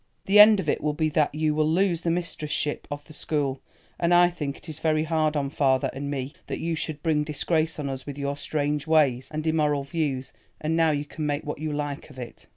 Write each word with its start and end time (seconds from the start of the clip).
The 0.25 0.39
end 0.39 0.59
of 0.59 0.67
it 0.67 0.81
will 0.81 0.95
be 0.95 1.09
that 1.09 1.35
you 1.35 1.53
will 1.53 1.69
lose 1.69 2.01
the 2.01 2.09
mistresship 2.09 2.87
of 2.89 3.05
the 3.05 3.13
school—and 3.13 4.15
I 4.15 4.31
think 4.31 4.57
it 4.57 4.67
is 4.67 4.79
very 4.79 5.03
hard 5.03 5.37
on 5.37 5.51
father 5.51 5.91
and 5.93 6.09
me 6.09 6.33
that 6.47 6.57
you 6.57 6.73
should 6.73 7.03
bring 7.03 7.23
disgrace 7.23 7.77
on 7.77 7.87
us 7.87 8.07
with 8.07 8.17
your 8.17 8.35
strange 8.35 8.87
ways 8.87 9.29
and 9.31 9.45
immoral 9.45 9.83
views, 9.83 10.33
and 10.59 10.75
now 10.75 10.89
you 10.89 11.05
can 11.05 11.27
make 11.27 11.43
what 11.45 11.59
you 11.59 11.71
like 11.71 12.09
of 12.09 12.17
it." 12.17 12.47